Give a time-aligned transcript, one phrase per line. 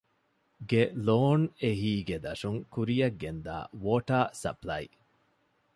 [0.69, 4.87] ގެ ލޯން އެހީގެ ދަށުން ކުރިއަށްގެންދާ ވޯޓަރ ސަޕްލައި،